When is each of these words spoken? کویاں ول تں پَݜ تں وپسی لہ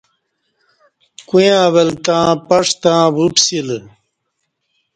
کویاں 1.27 1.67
ول 1.73 1.89
تں 2.05 2.25
پَݜ 2.47 2.67
تں 2.81 2.99
وپسی 3.17 3.59
لہ 3.67 3.77